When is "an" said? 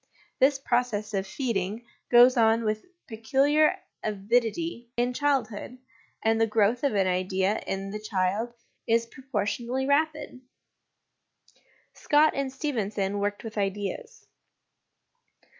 6.95-7.05